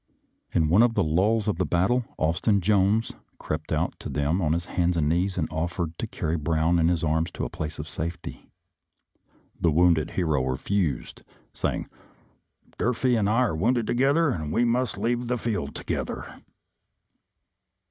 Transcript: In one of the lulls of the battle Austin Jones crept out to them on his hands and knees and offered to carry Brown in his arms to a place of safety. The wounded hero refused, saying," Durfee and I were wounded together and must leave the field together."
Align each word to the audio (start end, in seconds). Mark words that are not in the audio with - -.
In 0.51 0.67
one 0.67 0.81
of 0.81 0.95
the 0.95 1.03
lulls 1.03 1.47
of 1.47 1.57
the 1.57 1.63
battle 1.67 2.03
Austin 2.17 2.59
Jones 2.59 3.11
crept 3.37 3.71
out 3.71 3.93
to 3.99 4.09
them 4.09 4.41
on 4.41 4.51
his 4.53 4.65
hands 4.65 4.97
and 4.97 5.07
knees 5.07 5.37
and 5.37 5.47
offered 5.51 5.95
to 5.99 6.07
carry 6.07 6.37
Brown 6.37 6.79
in 6.79 6.87
his 6.87 7.03
arms 7.03 7.29
to 7.33 7.45
a 7.45 7.51
place 7.51 7.77
of 7.77 7.87
safety. 7.87 8.49
The 9.59 9.69
wounded 9.69 10.09
hero 10.17 10.43
refused, 10.43 11.21
saying," 11.53 11.87
Durfee 12.79 13.15
and 13.15 13.29
I 13.29 13.43
were 13.49 13.55
wounded 13.55 13.85
together 13.85 14.31
and 14.31 14.51
must 14.71 14.97
leave 14.97 15.27
the 15.27 15.37
field 15.37 15.75
together." 15.75 16.41